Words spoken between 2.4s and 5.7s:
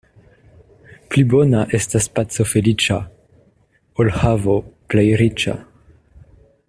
feliĉa, ol havo plej riĉa.